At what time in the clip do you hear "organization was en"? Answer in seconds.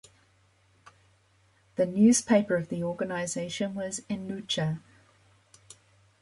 2.83-4.27